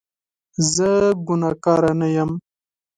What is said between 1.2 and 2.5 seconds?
ګناکاره نه یم